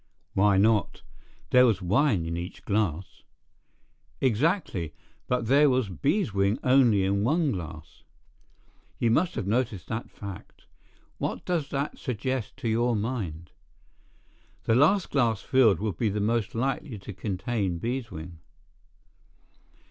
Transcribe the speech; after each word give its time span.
"Why 0.33 0.57
not? 0.57 1.03
There 1.51 1.67
was 1.67 1.79
wine 1.79 2.25
in 2.25 2.35
each 2.35 2.65
glass." 2.65 3.21
"Exactly, 4.19 4.95
but 5.27 5.45
there 5.45 5.69
was 5.69 5.89
beeswing 5.89 6.57
only 6.63 7.03
in 7.05 7.23
one 7.23 7.51
glass. 7.51 8.01
You 8.97 9.11
must 9.11 9.35
have 9.35 9.45
noticed 9.45 9.89
that 9.89 10.09
fact. 10.09 10.65
What 11.19 11.45
does 11.45 11.69
that 11.69 11.99
suggest 11.99 12.57
to 12.57 12.67
your 12.67 12.95
mind?" 12.95 13.51
"The 14.63 14.73
last 14.73 15.11
glass 15.11 15.43
filled 15.43 15.79
would 15.79 15.97
be 15.97 16.09
most 16.09 16.55
likely 16.55 16.97
to 16.97 17.13
contain 17.13 17.77
beeswing." 17.77 18.39